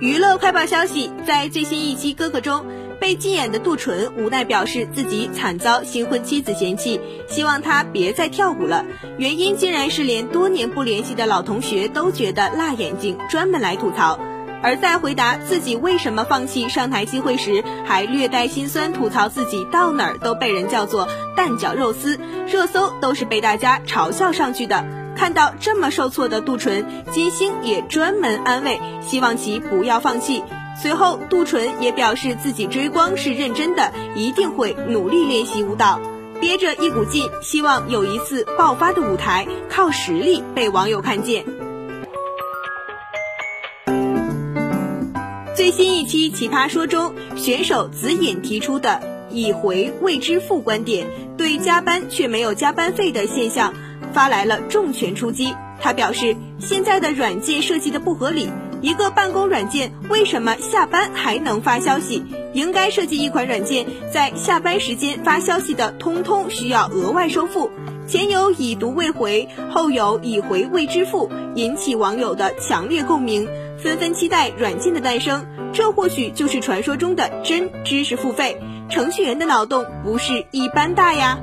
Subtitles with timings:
[0.00, 2.64] 娱乐快报消息，在最新一期《哥哥》中，
[2.98, 8.82] 被禁演的杜淳无奈表示自己惨遭新婚妻子嫌弃，希望他别再跳舞了。
[9.18, 14.18] 原因竟然是连多年不联系的老同学都觉得辣眼睛，专门来吐槽。
[14.62, 21.06] 而在回答自己为什么放弃上台机会时，还略带心酸吐槽自己到哪儿都被人叫做
[21.36, 24.82] 蛋饺肉丝，热搜都是被大家嘲笑上去的。
[25.20, 26.82] 看到这么受挫的杜淳，
[27.12, 30.42] 金星也专门安慰，希望其不要放弃。
[30.80, 36.00] 随后，杜淳也表示自己追光是认真的，一定会努力练习舞蹈，
[36.40, 41.44] 憋着一股劲，希望有一次爆发的舞台，靠实力被网友看见。
[45.54, 51.06] 最新一期《奇葩说》中，选手子隐提出的“已回未支付”观点，
[51.36, 53.74] 对加班却没有加班费的现象。
[54.12, 55.54] 发来了重拳出击。
[55.80, 58.48] 他表示，现在的软件设计的不合理，
[58.82, 62.22] 一个办公软件为什么下班还能发消息？
[62.52, 67.70] 应该设计一款软件，在下班时间发消息的，通通需要额外收付。
[68.06, 75.46] 前有已读未回，后有已回未支付，引起网友的强烈共鸣，纷纷期待软件的诞生。
[75.72, 78.60] 这或许就是传说中的真知识付费。
[78.88, 81.38] 程序员的脑洞不是一般大呀。